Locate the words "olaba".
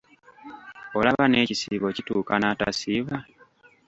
0.97-1.23